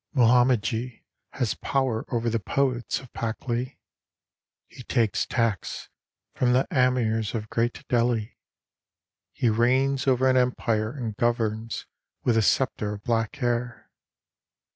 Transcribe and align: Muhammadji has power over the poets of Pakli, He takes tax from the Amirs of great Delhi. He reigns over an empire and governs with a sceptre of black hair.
Muhammadji 0.15 1.03
has 1.33 1.53
power 1.53 2.05
over 2.11 2.27
the 2.27 2.39
poets 2.39 2.99
of 2.99 3.13
Pakli, 3.13 3.77
He 4.67 4.81
takes 4.81 5.27
tax 5.27 5.89
from 6.33 6.53
the 6.53 6.65
Amirs 6.71 7.35
of 7.35 7.51
great 7.51 7.87
Delhi. 7.87 8.39
He 9.31 9.49
reigns 9.51 10.07
over 10.07 10.27
an 10.27 10.37
empire 10.37 10.91
and 10.91 11.15
governs 11.17 11.85
with 12.23 12.35
a 12.35 12.41
sceptre 12.41 12.93
of 12.93 13.03
black 13.03 13.35
hair. 13.35 13.91